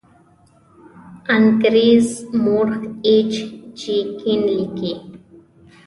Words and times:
انګریز 1.35 2.07
مورخ 2.43 2.77
ایچ 3.05 3.33
جي 3.79 3.97
کین 4.19 4.41
لیکي. 4.55 4.93